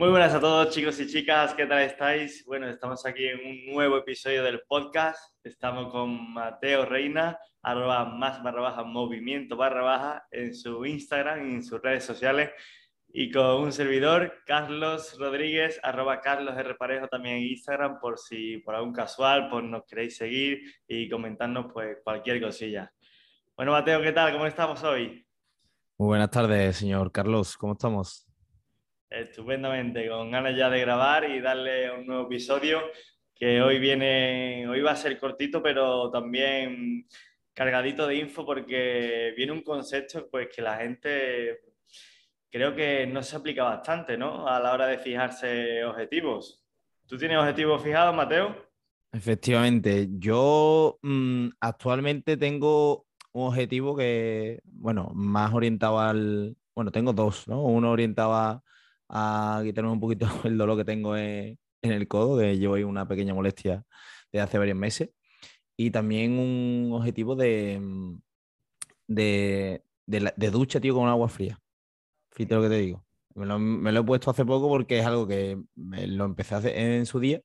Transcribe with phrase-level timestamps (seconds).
[0.00, 2.42] Muy buenas a todos chicos y chicas, ¿qué tal estáis?
[2.46, 5.36] Bueno, estamos aquí en un nuevo episodio del podcast.
[5.44, 11.54] Estamos con Mateo Reina, arroba más barra baja movimiento barra baja en su Instagram y
[11.56, 12.48] en sus redes sociales.
[13.12, 16.76] Y con un servidor, Carlos Rodríguez, arroba Carlos R.
[16.76, 21.66] Parejo también en Instagram, por si por algún casual, pues nos queréis seguir y comentarnos
[21.74, 22.90] pues cualquier cosilla.
[23.54, 24.32] Bueno, Mateo, ¿qué tal?
[24.32, 25.26] ¿Cómo estamos hoy?
[25.98, 27.54] Muy buenas tardes, señor Carlos.
[27.58, 28.29] ¿Cómo estamos?
[29.10, 32.80] Estupendamente, con ganas ya de grabar y darle un nuevo episodio
[33.34, 37.08] que hoy viene, hoy va a ser cortito, pero también
[37.52, 41.58] cargadito de info porque viene un concepto pues que la gente
[42.50, 44.46] creo que no se aplica bastante, ¿no?
[44.46, 46.64] A la hora de fijarse objetivos.
[47.06, 48.54] ¿Tú tienes objetivos fijados, Mateo?
[49.10, 57.48] Efectivamente, yo mm, actualmente tengo un objetivo que, bueno, más orientado al, bueno, tengo dos,
[57.48, 57.64] ¿no?
[57.64, 58.62] Uno orientado a
[59.10, 63.06] a quitarme un poquito el dolor que tengo en, el codo, que llevo ahí una
[63.08, 63.84] pequeña molestia
[64.32, 65.10] de hace varios meses.
[65.76, 68.18] Y también un objetivo de, mm,
[69.08, 71.58] de, de, ducha, tío, con agua fría.
[72.32, 73.04] Fíjate lo que te digo.
[73.34, 77.06] Me lo, he puesto hace poco porque es algo que lo empecé a hacer en
[77.06, 77.40] su día.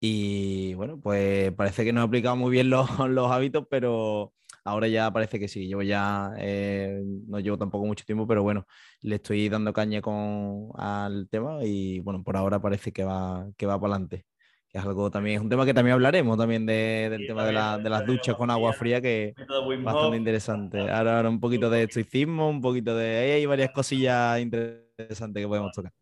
[0.00, 4.34] Y bueno, pues parece que no he aplicado muy bien los, los hábitos, pero
[4.66, 8.66] Ahora ya parece que sí, yo ya eh, no llevo tampoco mucho tiempo, pero bueno,
[9.02, 13.66] le estoy dando caña con, al tema y bueno, por ahora parece que va, que
[13.66, 14.24] va para adelante.
[14.70, 18.06] Que es algo también, es un tema que también hablaremos también del tema de, las
[18.06, 20.80] duchas con agua fría, que es bastante interesante.
[20.80, 23.32] Ahora, ahora un poquito de estoicismo, un poquito de...
[23.34, 25.92] hay varias cosillas interesantes que podemos tocar.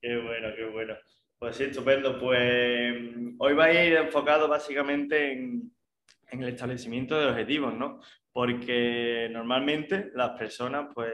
[0.00, 0.94] Qué bueno, qué bueno.
[1.38, 2.18] Pues sí, estupendo.
[2.18, 2.94] Pues
[3.38, 5.72] hoy va a ir enfocado básicamente en,
[6.32, 8.00] en el establecimiento de objetivos, ¿no?
[8.32, 11.12] Porque normalmente las personas pues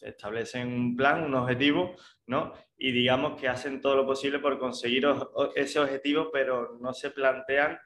[0.00, 2.54] establecen un plan, un objetivo, ¿no?
[2.78, 5.06] Y digamos que hacen todo lo posible por conseguir
[5.56, 7.78] ese objetivo, pero no se plantean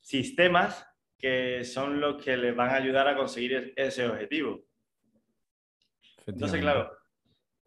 [0.00, 0.86] sistemas
[1.18, 4.64] que son los que les van a ayudar a conseguir ese objetivo.
[6.26, 6.90] Entonces, claro,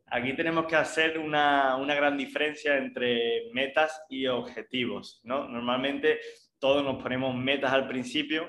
[0.07, 5.47] aquí tenemos que hacer una, una, gran diferencia entre metas y objetivos, ¿no?
[5.47, 6.19] Normalmente
[6.59, 8.47] todos nos ponemos metas al principio,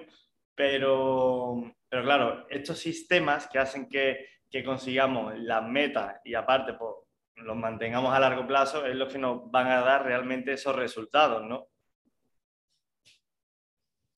[0.54, 6.94] pero, pero claro, estos sistemas que hacen que, que consigamos las metas y aparte pues,
[7.36, 11.44] los mantengamos a largo plazo es lo que nos van a dar realmente esos resultados,
[11.44, 11.68] ¿no?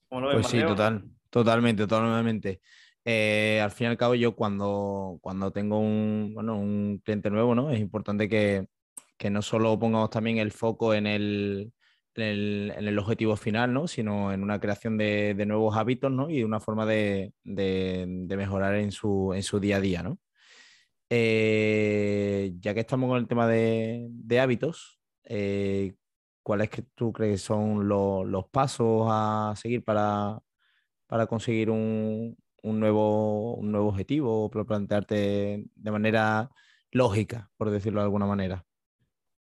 [0.09, 2.61] pues sí, total, totalmente, totalmente.
[3.05, 7.55] Eh, al fin y al cabo, yo cuando, cuando tengo un, bueno, un cliente nuevo,
[7.55, 7.71] ¿no?
[7.71, 8.67] Es importante que,
[9.17, 11.73] que no solo pongamos también el foco en el,
[12.21, 13.87] en el, objetivo final, ¿no?
[13.89, 16.31] sino en una creación de, nuevos hábitos ¿no?
[16.31, 20.03] y una forma de, mejorar en su, en su, día a día.
[20.03, 20.19] ¿no?
[21.11, 25.95] Eh, ya que estamos con el tema de, hábitos, eh,
[26.43, 30.41] ¿cuáles que tú crees son los pasos a seguir para,
[31.29, 36.51] conseguir un, un, nuevo, un nuevo objetivo o plantearte de manera
[36.91, 38.68] lógica, por decirlo de alguna manera?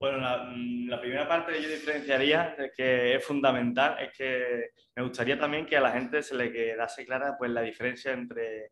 [0.04, 5.40] Bueno, mm, la, primera parte que yo diferenciaría, que es fundamental, es que me gustaría
[5.40, 8.72] también que a la gente se le quedase clara pues, la diferencia entre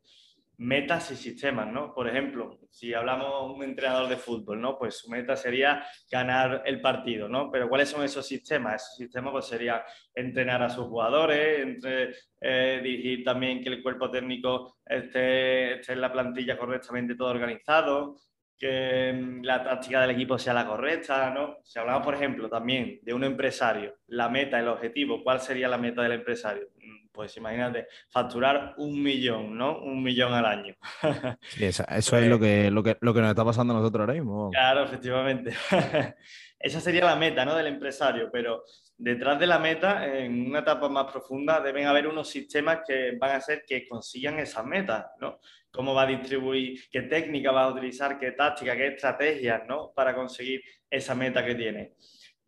[0.58, 1.94] metas y sistemas, ¿no?
[1.94, 4.78] Por ejemplo, si hablamos un entrenador de fútbol, ¿no?
[4.78, 7.50] Pues su meta sería ganar el partido, ¿no?
[7.50, 8.84] Pero ¿cuáles son esos sistemas?
[8.84, 14.12] Esos sistemas pues sería entrenar a sus jugadores, entre, eh, dirigir también que el cuerpo
[14.12, 18.18] técnico esté, esté en la plantilla correctamente todo organizado,
[18.62, 21.58] que mm, la táctica del equipo sea la correcta, ¿no?
[21.64, 25.80] Si hablamos, por ejemplo, también de un empresario, la meta, el objetivo, ¿cuál sería la
[25.80, 26.68] meta del empresario?
[27.12, 29.80] Pues imagínate, facturar un millón, ¿no?
[29.80, 30.76] Un millón al año.
[31.42, 34.14] Sí, eso, es lo que, lo, que, lo que nos está pasando a nosotros ahora
[34.14, 34.50] mismo.
[34.52, 35.54] Claro, efectivamente.
[36.60, 37.56] Esa sería la meta, ¿no?
[37.56, 38.64] Del empresario, pero
[38.98, 43.32] detrás de la meta, en una etapa más profunda, deben haber unos sistemas que van
[43.32, 45.40] a hacer que consigan esas metas, ¿no?
[45.72, 49.92] cómo va a distribuir, qué técnica va a utilizar, qué táctica, qué estrategias, ¿no?
[49.96, 51.94] Para conseguir esa meta que tiene.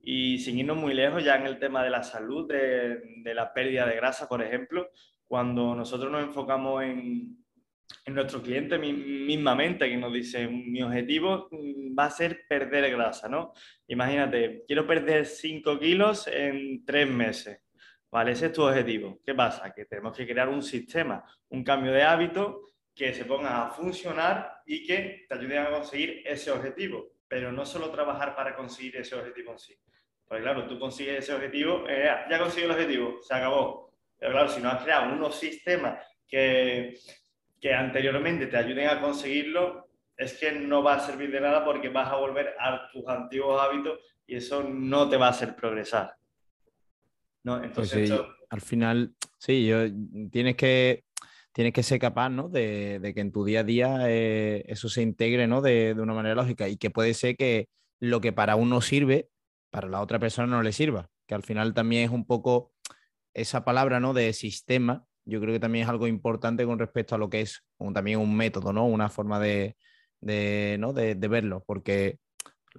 [0.05, 3.85] Y sin irnos muy lejos, ya en el tema de la salud, de, la pérdida
[3.85, 4.89] de grasa, por ejemplo,
[5.25, 7.37] cuando nosotros nos enfocamos en,
[8.05, 11.49] en nuestro cliente mismamente, que nos dice, mi objetivo
[11.97, 13.53] va a ser perder grasa, ¿no?
[13.87, 17.59] Imagínate, quiero perder 5 kilos en 3 meses.
[18.11, 19.21] Vale, ese es tu objetivo.
[19.25, 19.73] ¿Qué pasa?
[19.73, 22.61] Que tenemos que crear un sistema, un cambio de hábito
[22.93, 27.12] que se pongan a funcionar y que te ayuden a conseguir ese objetivo.
[27.33, 29.75] Pero no solo trabajar para conseguir ese objetivo en sí.
[30.27, 33.91] Porque claro, tú consigues ese objetivo, eh, ya conseguí el objetivo, se acabó.
[34.19, 35.97] Pero claro, si no has creado unos sistemas
[36.27, 36.93] que,
[37.59, 41.89] que anteriormente te ayuden a conseguirlo, es que no va a servir de nada porque
[41.89, 43.97] vas a volver a tus antiguos hábitos
[44.27, 46.13] y eso no te va a hacer progresar.
[47.41, 47.57] ¿no?
[47.57, 48.11] Pues Entonces,
[48.47, 49.79] al final, sí, yo,
[50.29, 51.03] tienes que
[51.53, 52.49] tienes que ser capaz ¿no?
[52.49, 55.61] de, que en tu día a día eh, eso se integre ¿no?
[55.61, 57.69] de, una manera lógica y que puede ser que
[57.99, 59.29] lo que para uno sirve,
[59.69, 62.73] para la otra persona no le sirva, que al final también es un poco
[63.33, 64.13] esa palabra ¿no?
[64.13, 67.63] de sistema, yo creo que también es algo importante con respecto a lo que es
[67.93, 68.85] también un método, ¿no?
[68.85, 69.77] una forma de,
[70.79, 70.91] ¿no?
[70.91, 72.19] de, verlo, porque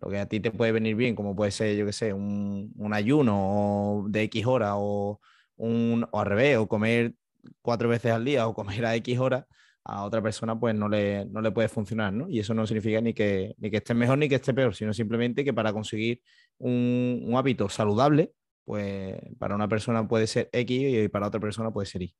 [0.02, 2.72] lo que a ti te puede venir bien, como puede ser, yo qué sé, un,
[2.76, 5.20] un ayuno de X hora o,
[5.56, 7.14] un, o al revés, o comer
[7.62, 9.44] cuatro veces al día o comer a X horas,
[9.84, 12.28] a otra persona pues no le, no le puede funcionar, ¿no?
[12.28, 14.92] Y eso no significa ni que, ni que esté mejor ni que esté peor, sino
[14.92, 16.22] simplemente que para conseguir
[16.58, 18.32] un, un hábito saludable,
[18.64, 22.14] pues para una persona puede ser X y para otra persona puede ser Y.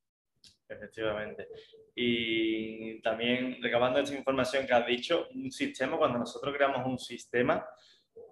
[0.68, 1.48] Efectivamente.
[1.94, 7.64] Y también recabando esta información que has dicho, un sistema, cuando nosotros creamos un sistema,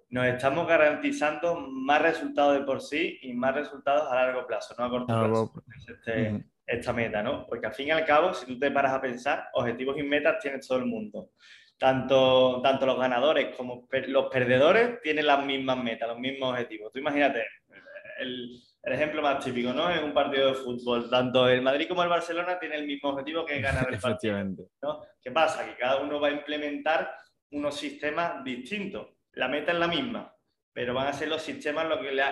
[0.09, 4.85] nos estamos garantizando más resultados de por sí y más resultados a largo plazo, no
[4.85, 5.63] a corto plazo.
[5.87, 7.45] Este, esta meta, ¿no?
[7.47, 10.39] Porque al fin y al cabo, si tú te paras a pensar, objetivos y metas
[10.41, 11.31] tiene todo el mundo.
[11.77, 16.91] Tanto, tanto los ganadores como los perdedores tienen las mismas metas, los mismos objetivos.
[16.91, 17.45] Tú imagínate,
[18.19, 19.91] el, ejemplo más típico, ¿no?
[19.91, 23.45] En un partido de fútbol, tanto el Madrid como el Barcelona tienen el mismo objetivo
[23.45, 24.41] que ganar el partido.
[24.81, 25.01] ¿no?
[25.21, 25.65] ¿Qué pasa?
[25.65, 27.13] Que cada uno va a implementar
[27.51, 29.07] unos sistemas distintos.
[29.33, 30.35] La meta es la misma,
[30.73, 32.23] pero van a ser los sistemas los que le,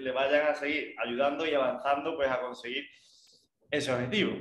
[0.00, 2.84] le vayan a seguir ayudando y avanzando pues, a conseguir
[3.70, 4.32] ese objetivo.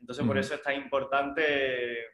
[0.00, 2.06] Entonces, por eso es tan importante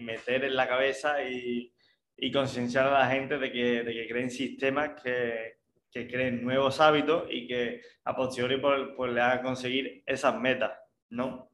[0.00, 1.72] meter en la cabeza y,
[2.16, 5.58] y concienciar a la gente de que, de que creen sistemas que,
[5.90, 10.72] que, creen nuevos hábitos y que a posteriori pues, pues, le hagan conseguir esas metas,
[11.10, 11.50] ¿no?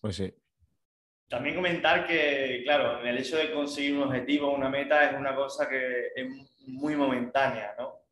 [0.00, 0.32] Pues sí.
[1.28, 5.68] También comentar que, claro, el hecho de conseguir un objetivo, una meta, es una cosa
[5.68, 6.28] que es
[6.66, 8.04] muy momentánea, ¿no?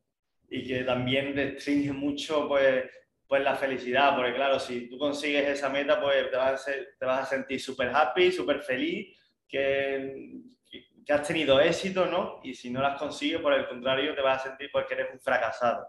[0.48, 2.84] Y que también restringe mucho, pues,
[3.30, 7.06] pues la felicidad, porque claro, si tú consigues esa meta, pues te vas a, te
[7.06, 9.16] vas a sentir súper happy, súper feliz,
[9.46, 10.32] que,
[10.68, 12.40] que, has tenido éxito, ¿no?
[12.42, 15.20] Y si no las consigues, por el contrario, te vas a sentir porque eres un
[15.20, 15.86] fracasado.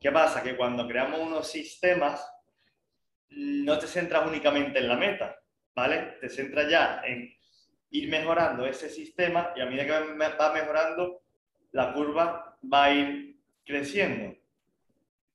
[0.00, 0.42] ¿Qué pasa?
[0.42, 2.26] Que cuando creamos unos sistemas,
[3.32, 5.38] no te centras únicamente en la meta,
[5.74, 6.16] ¿vale?
[6.22, 7.30] Te centras ya en
[7.90, 11.20] ir mejorando ese sistema y a medida que va mejorando,
[11.72, 13.36] la curva va a ir
[13.66, 14.37] creciendo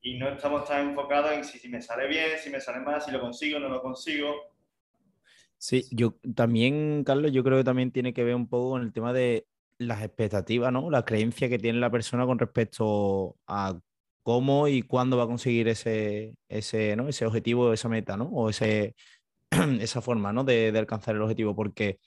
[0.04, 3.10] y no estamos tan enfocados en si, me sale bien, si me sale mal, si
[3.10, 4.36] lo consigo no lo consigo.
[5.58, 8.92] Sí, yo también, Carlos, yo creo que también tiene que ver un poco con el
[8.92, 9.48] tema de
[9.78, 10.92] las expectativas, ¿no?
[10.92, 13.80] La creencia que tiene la persona con respecto a
[14.24, 17.08] cómo y cuándo va a conseguir ese, ese, ¿no?
[17.08, 18.26] ese objetivo, esa meta, ¿no?
[18.26, 18.96] O ese,
[19.80, 20.44] esa forma, ¿no?
[20.44, 22.00] De, de alcanzar el objetivo, porque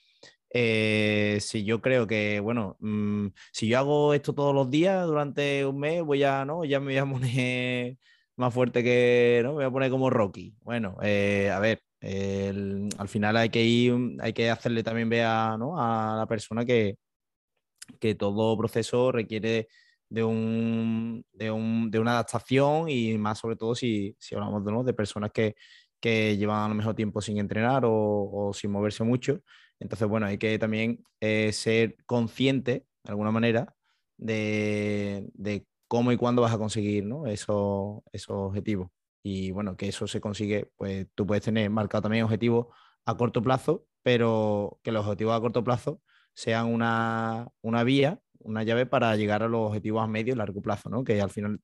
[0.58, 5.66] eh, si yo creo que, bueno, mm, si yo hago esto todos los días durante
[5.66, 6.64] un mes, voy a, ¿no?
[6.64, 7.98] Ya me voy a poner
[8.36, 9.50] más fuerte que, ¿no?
[9.50, 10.54] Me voy a poner como Rocky.
[10.62, 15.56] Bueno, eh, a ver, al final hay que ir, hay que hacerle también ver a,
[15.58, 15.78] ¿no?
[15.78, 16.96] a la persona que,
[18.00, 19.68] que todo proceso requiere
[20.08, 24.72] de, un, de, un, de, una adaptación y más sobre todo si, si hablamos de,
[24.72, 24.84] ¿no?
[24.84, 25.54] de personas que,
[26.00, 29.40] que llevan a lo mejor tiempo sin entrenar o, o sin moverse mucho
[29.80, 33.74] entonces, bueno, hay que también eh, ser consciente, de alguna manera,
[34.16, 37.26] de, cómo y cuándo vas a conseguir ¿no?
[37.26, 38.88] esos, objetivos.
[39.22, 42.68] Y bueno, que eso se consigue, pues tú puedes tener marcado también objetivos
[43.04, 46.00] a corto plazo, pero que los objetivos a corto plazo
[46.32, 47.50] sean una,
[47.84, 51.04] vía, una llave para llegar a los objetivos a medio y largo plazo, ¿no?
[51.04, 51.60] Que al final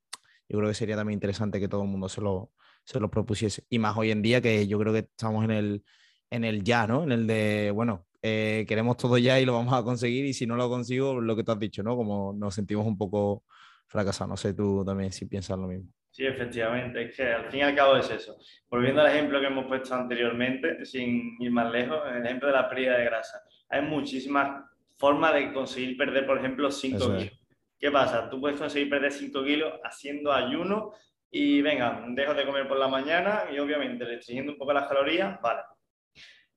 [0.49, 2.53] yo creo que sería también interesante que todo el mundo se lo,
[2.85, 3.65] se lo propusiese.
[3.69, 5.85] Y más hoy en día que yo creo que estamos en el,
[6.33, 7.03] en el ya, ¿no?
[7.03, 10.47] En el de, bueno, eh, queremos todo ya y lo vamos a conseguir y si
[10.47, 11.95] no lo consigo, lo que tú has dicho, ¿no?
[11.95, 13.45] Como nos sentimos un poco
[13.87, 14.31] fracasados.
[14.31, 15.91] No sé tú también si piensas lo mismo.
[16.11, 18.37] Sí, efectivamente, es que al fin y al cabo es eso.
[18.71, 22.69] Volviendo al ejemplo que hemos puesto anteriormente, sin ir más lejos, el ejemplo de la
[22.69, 23.43] pérdida de grasa.
[23.69, 24.65] Hay muchísimas
[24.97, 27.41] formas de conseguir perder, por ejemplo, 5 kilos.
[27.79, 28.31] ¿Qué pasa?
[28.31, 30.93] Tú puedes conseguir perder 5 kilos haciendo ayuno
[31.31, 35.41] y venga, dejo de comer por la mañana y obviamente restringiendo un poco las calorías,
[35.41, 35.63] vale,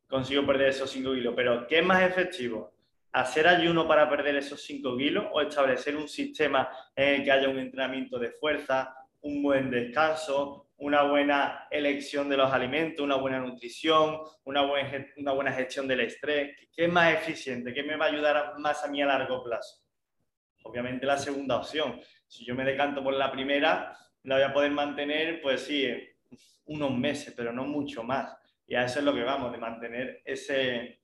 [0.08, 1.34] consigo perder esos 5 kilos.
[1.36, 2.74] Pero, ¿qué es más efectivo?
[3.12, 7.50] ¿Hacer ayuno para perder esos 5 kilos o establecer un sistema en el que haya
[7.50, 13.40] un entrenamiento de fuerza, un buen descanso, una buena elección de los alimentos, una buena
[13.40, 14.64] nutrición, una
[15.18, 16.58] una buena gestión del estrés?
[16.76, 17.74] ¿Qué es más eficiente?
[17.74, 19.82] ¿Qué me va a ayudar más a mí a largo plazo?
[20.64, 22.02] Obviamente la segunda opción.
[22.28, 25.88] Si yo me decanto por la primera, la voy a poder mantener, pues sí,
[26.66, 28.36] unos meses, pero no mucho más.
[28.68, 31.02] Y a eso es lo que vamos, de mantener ese,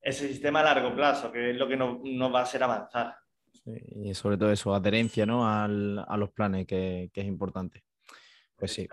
[0.00, 1.98] ese sistema a largo plazo, que es lo que nos,
[2.34, 3.16] va a hacer avanzar.
[3.64, 5.46] y sobre todo eso, adherencia ¿no?
[5.48, 7.84] a los planes, que, es importante.
[8.56, 8.88] Pues sí.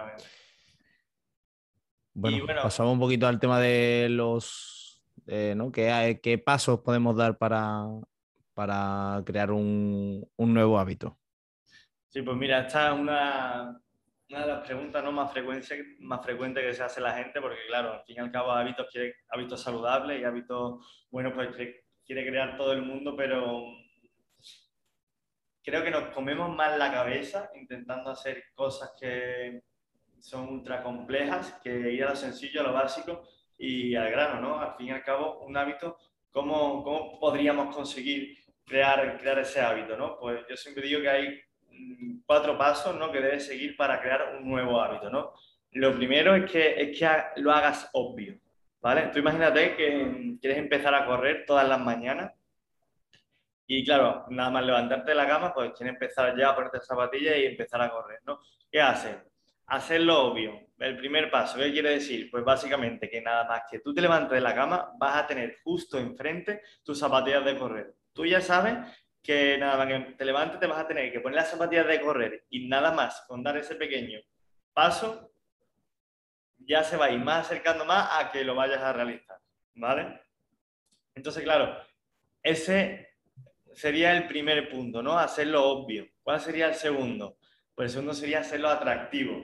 [2.14, 5.04] Bueno, pasamos un poquito al tema de los,
[5.56, 5.72] ¿no?
[5.72, 7.86] ¿Qué, ¿Qué, pasos podemos dar para,
[8.54, 11.20] para crear un, un nuevo hábito?
[12.08, 13.80] Sí, pues mira, esta es una,
[14.30, 15.12] una de las preguntas ¿no?
[15.12, 15.32] más,
[16.00, 18.88] más frecuentes que se hace la gente, porque claro, al fin y al cabo hábitos,
[18.92, 21.50] quiere, hábitos saludables y hábitos, bueno, pues
[22.06, 23.64] quiere, crear todo el mundo, pero
[25.64, 29.62] creo que nos comemos mal la cabeza intentando hacer cosas que
[30.20, 33.24] son ultra complejas, que ir a lo sencillo, a lo básico
[33.58, 34.60] y al grano, ¿no?
[34.60, 35.98] Al fin y al cabo, un hábito,
[36.32, 40.18] ¿cómo, cómo podríamos conseguir crear, crear ese hábito, ¿no?
[40.20, 41.42] Pues yo siempre digo que hay
[42.26, 43.12] cuatro pasos ¿no?
[43.12, 45.10] que debes seguir para crear un nuevo hábito.
[45.10, 45.34] ¿no?
[45.72, 48.40] Lo primero es que, es que lo hagas obvio.
[48.82, 49.10] ¿vale?
[49.14, 52.34] Tú imagínate que quieres empezar a correr todas las mañanas
[53.70, 57.36] y claro, nada más levantarte de la cama, pues quieres empezar ya a ponerte zapatillas
[57.38, 58.22] y empezar a correr.
[58.26, 58.40] ¿no?
[58.72, 59.18] ¿Qué haces?
[59.66, 60.68] Hacerlo obvio.
[60.80, 62.32] El primer paso, ¿qué quiere decir?
[62.32, 65.58] Pues básicamente que nada más que tú te levantes de la cama, vas a tener
[65.64, 67.94] justo enfrente tus zapatillas de correr.
[68.14, 68.76] Tú ya sabes
[69.28, 72.00] que nada más que te levantes te vas a tener que poner las zapatillas de
[72.00, 74.22] correr y nada más con dar ese pequeño
[74.74, 75.34] paso,
[76.60, 79.38] ya se va a ir más acercando más a que lo vayas a realizar,
[79.76, 80.22] ¿vale?
[81.14, 81.78] Entonces, claro,
[82.42, 83.18] ese
[83.74, 85.20] sería el primer punto, ¿no?
[85.20, 86.08] Hacerlo obvio.
[86.24, 87.38] ¿Cuál sería el segundo?
[87.76, 89.44] Pues el segundo sería hacerlo atractivo,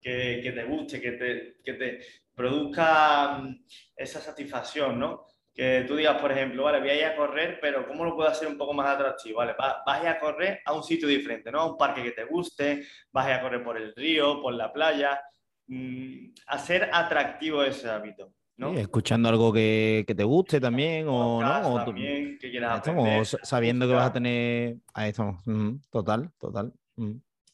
[0.00, 2.00] que, que te guste, que te, que te
[2.36, 3.64] produzca mm,
[3.96, 5.26] esa satisfacción, ¿no?
[5.54, 8.28] Que tú digas, por ejemplo, vale, voy a ir a correr, pero ¿cómo lo puedo
[8.28, 9.38] hacer un poco más atractivo?
[9.38, 11.60] Vale, vas a, a correr a un sitio diferente, ¿no?
[11.60, 14.72] A un parque que te guste, vas a, a correr por el río, por la
[14.72, 15.20] playa,
[15.68, 18.32] mm, hacer atractivo ese hábito.
[18.56, 18.72] ¿no?
[18.74, 21.74] escuchando algo que, que, te guste también, o, ¿no?
[21.74, 24.76] O también, que quieras aprender, sabiendo que vas a tener.
[24.92, 25.42] Ahí estamos.
[25.90, 26.72] Total, total.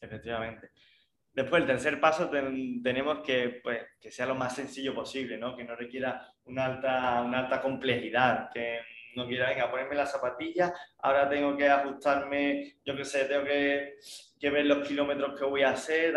[0.00, 0.69] Efectivamente.
[1.32, 5.56] Después, el tercer paso tenemos que, pues, que sea lo más sencillo posible, ¿no?
[5.56, 8.80] que no requiera una alta, una alta complejidad, que
[9.14, 13.94] no quiera, venga, ponerme la zapatilla, ahora tengo que ajustarme, yo qué sé, tengo que,
[14.38, 16.14] que, ver los kilómetros que voy a hacer,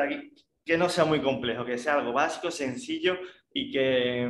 [0.65, 3.17] que no sea muy complejo, que sea algo básico, sencillo
[3.53, 4.29] y que,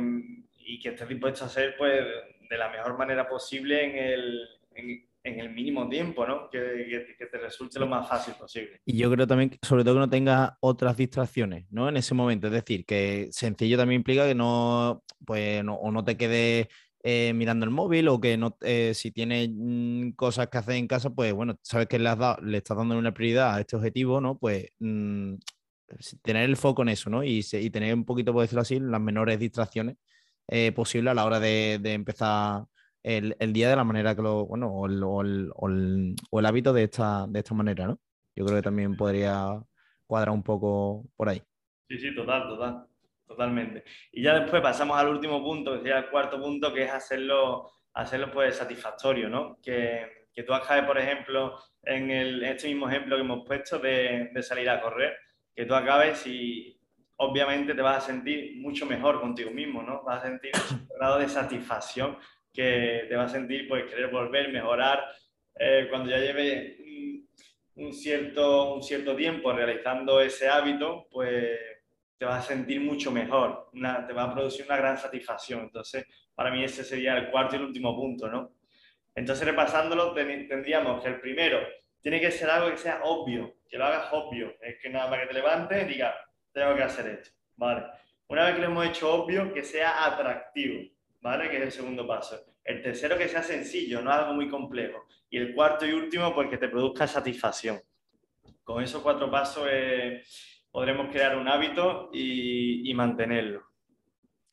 [0.58, 2.04] y que estés dispuesto a hacer pues,
[2.48, 6.50] de la mejor manera posible en el, el mínimo tiempo, ¿no?
[6.50, 8.80] Que, que, te resulte lo más fácil posible.
[8.84, 11.88] Y yo creo también, sobre todo que no tengas otras distracciones, ¿no?
[11.88, 16.04] En ese momento, es decir, que sencillo también implica que no, pues, no, o no
[16.04, 16.68] te quedes
[17.02, 20.86] eh, mirando el móvil o que no, eh, si tienes mm, cosas que hacer en
[20.86, 23.76] casa, pues bueno, sabes que le, has dado, le estás dando una prioridad a este
[23.76, 24.38] objetivo, ¿no?
[24.38, 25.34] Pues mm,
[26.22, 27.24] tener el foco en eso, ¿no?
[27.24, 29.96] Y, y, tener un poquito, por decirlo así, las menores distracciones
[30.48, 32.64] eh, posibles a la hora de, de empezar
[33.04, 35.50] el, el, día de la manera que lo, bueno, o el, o el,
[36.30, 38.00] o el, hábito de esta, de esta manera, ¿no?
[38.34, 39.62] Yo creo que también podría
[40.06, 41.42] cuadrar un poco por ahí.
[41.88, 42.86] Sí, sí, total, total,
[43.26, 43.84] totalmente.
[44.10, 47.70] Y ya después pasamos al último punto, que sería el cuarto punto, que es hacerlo,
[47.92, 49.58] hacerlo pues satisfactorio, ¿no?
[49.62, 54.30] Que, que tú acabes, por ejemplo, en, el, este mismo ejemplo que hemos puesto de,
[54.32, 55.14] de salir a correr,
[55.54, 56.80] que tú acabes y
[57.16, 60.02] obviamente te vas a sentir mucho mejor contigo mismo, ¿no?
[60.02, 62.16] Vas a sentir un grado de satisfacción
[62.54, 65.04] que te va a sentir pues querer volver, mejorar.
[65.58, 66.78] Eh, cuando ya lleve
[67.76, 71.58] un cierto, un cierto tiempo realizando ese hábito, pues
[72.16, 75.62] te vas a sentir mucho mejor, te va a producir una gran satisfacción.
[75.62, 78.54] Entonces, para mí ese sería el cuarto y el último punto, ¿no?
[79.14, 81.58] Entonces, repasándolo, tendríamos que el primero
[82.00, 84.54] tiene que ser algo que sea obvio, que lo hagas obvio.
[84.60, 86.14] Es que nada más que te levantes y digas,
[86.52, 87.84] tengo que hacer esto, ¿vale?
[88.28, 90.93] Una vez que lo hemos hecho obvio, que sea atractivo.
[91.24, 91.48] ¿Vale?
[91.48, 92.36] Que es el segundo paso.
[92.62, 95.06] El tercero, que sea sencillo, no algo muy complejo.
[95.30, 97.80] Y el cuarto y último, pues que te produzca satisfacción.
[98.62, 100.22] Con esos cuatro pasos eh,
[100.70, 103.62] podremos crear un hábito y, mantenerlo.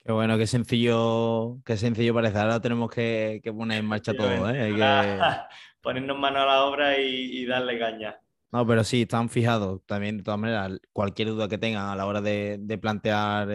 [0.04, 2.40] Qué bueno, qué sencillo, qué sencillo parece.
[2.40, 4.74] Ahora tenemos que, poner en marcha todo, ¿eh?
[5.82, 8.18] Ponernos mano a la obra y, darle caña.
[8.51, 12.06] No, pero sí, están fijados también, de todas maneras, cualquier duda que tengan a la
[12.06, 13.48] hora de, plantear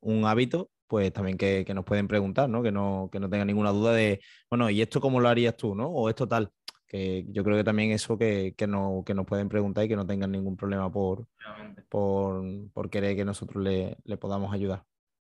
[0.00, 2.62] un hábito, pues también que, nos pueden preguntar, ¿no?
[2.62, 3.08] Que, ¿no?
[3.10, 5.88] que no tengan ninguna duda de, bueno, ¿y esto cómo lo harías tú, ¿no?
[5.88, 6.52] O esto tal.
[6.86, 9.96] Que yo creo que también eso que, que, no, que nos pueden preguntar y que
[9.96, 11.26] no tengan ningún problema por,
[11.88, 14.84] por, querer que nosotros le, podamos ayudar.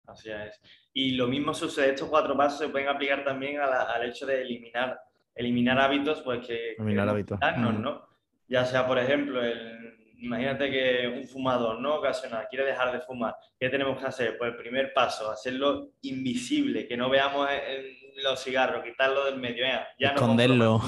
[0.07, 0.59] Así es.
[0.93, 4.99] Y lo mismo sucede, estos cuatro pasos se pueden aplicar también al hecho de eliminar,
[5.35, 6.71] eliminar hábitos, pues que...
[6.71, 7.39] Eliminar hábitos.
[7.79, 8.01] ¿no?
[8.47, 9.90] Ya sea, por ejemplo, el
[10.21, 14.37] imagínate que un fumador no ocasional quiere dejar de fumar, ¿qué tenemos que hacer?
[14.37, 19.65] Pues el primer paso, hacerlo invisible, que no veamos en los cigarros, quitarlo del medio,
[19.99, 20.81] ya Esconderlo.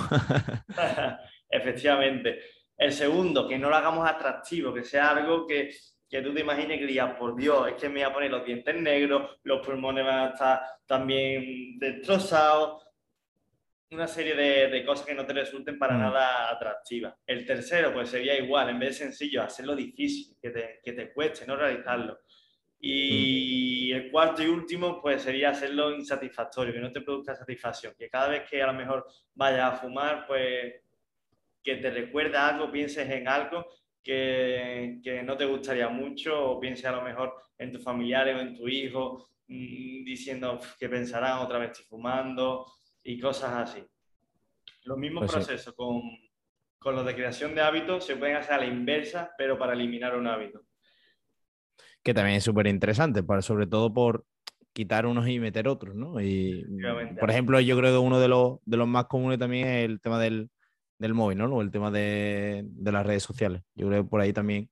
[1.49, 2.39] Efectivamente.
[2.77, 5.71] El segundo, que no lo hagamos atractivo, que sea algo que,
[6.09, 8.45] que tú te imagines que digas, por Dios, es que me voy a poner los
[8.45, 12.82] dientes negros, los pulmones van a estar también destrozados,
[13.93, 15.99] una serie de, cosas que no te resulten para mm.
[15.99, 17.15] nada atractivas.
[17.25, 21.13] El tercero, pues sería igual, en vez de sencillo, hacerlo difícil, que te, que te
[21.13, 22.19] cueste, no realizarlo.
[22.79, 23.95] Y mm.
[23.95, 28.27] el cuarto y último, pues sería hacerlo insatisfactorio, que no te produzca satisfacción, que cada
[28.27, 30.73] vez que a lo mejor vayas a fumar, pues
[31.63, 33.65] que te recuerde algo, pienses en algo
[34.03, 38.39] que, que, no te gustaría mucho o pienses a lo mejor en tus familiares o
[38.41, 42.65] en tu hijo mm, diciendo que pensarán otra vez estoy fumando
[43.03, 43.83] y cosas así.
[44.85, 46.01] Los mismos pues procesos con,
[46.79, 50.15] con los de creación de hábitos se pueden hacer a la inversa, pero para eliminar
[50.17, 50.61] un hábito.
[52.03, 54.25] Que también es súper interesante, sobre todo por
[54.73, 56.19] quitar unos y meter otros, ¿no?
[56.19, 56.65] Y,
[57.19, 60.01] por ejemplo, yo creo que uno de los, de los más comunes también es el
[60.01, 60.49] tema del,
[60.97, 61.45] del móvil, ¿no?
[61.45, 63.61] O el tema de, de, las redes sociales.
[63.75, 64.69] Yo creo que por ahí también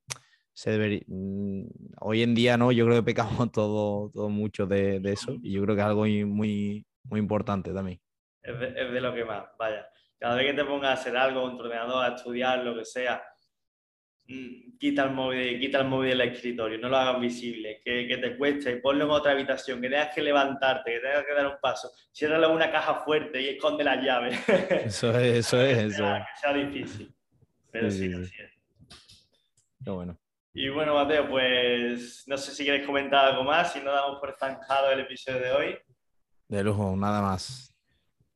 [0.54, 1.02] se debería...
[1.08, 1.68] Mm,
[2.02, 2.72] hoy en día, ¿no?
[2.72, 5.88] Yo creo que pecamos todo, todo mucho de, de eso y yo creo que es
[5.88, 8.02] algo muy, muy, muy importante también
[8.44, 8.60] es
[8.92, 9.88] de, lo que más, vaya.
[10.18, 13.24] Cada vez que te pongas a hacer algo tu ordenador, a estudiar, lo que sea,
[14.28, 18.18] mm, quita el móvil, quita el móvil del escritorio, no lo hagas visible, que, que,
[18.18, 21.60] te cueste, ponlo en otra habitación, que tengas que levantarte, que tengas que dar un
[21.62, 24.40] paso, ciérralo en una caja fuerte y esconde las llaves.
[24.86, 26.04] Eso es, eso es, eso.
[26.04, 27.14] Que sea difícil.
[27.72, 28.52] Pero sí, así es.
[29.84, 30.18] Qué bueno.
[30.54, 34.36] Y bueno, Mateo, pues no sé si quieres comentar algo más, si no damos por
[34.38, 35.78] zanjado el episodio de hoy.
[36.50, 37.71] De lujo, nada más.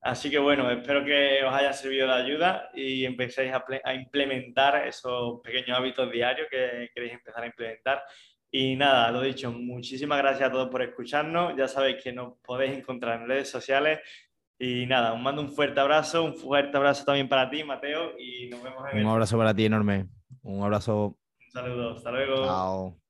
[0.06, 5.42] Así que bueno, espero que os haya servido de ayuda y empecéis a, implementar esos
[5.42, 8.04] pequeños hábitos diarios que queréis empezar a implementar.
[8.52, 11.56] Y nada, lo dicho, muchísimas gracias a todos por escucharnos.
[11.58, 14.00] Ya sabéis que nos podéis encontrar en redes sociales.
[14.60, 18.48] Y nada, os mando un fuerte abrazo, un fuerte abrazo también para ti, Mateo, y
[18.50, 20.06] nos vemos en Un abrazo para ti enorme.
[20.44, 21.18] Un abrazo.
[21.44, 22.46] Un saludo, hasta luego.
[22.46, 23.05] Chao.